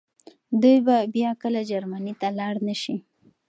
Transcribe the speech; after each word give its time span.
دی 0.61 0.75
به 0.85 0.97
بيا 1.13 1.31
کله 1.41 1.61
جرمني 1.69 2.13
ته 2.21 2.27
لاړ 2.37 2.55
نه 2.67 2.75
شي. 2.81 2.95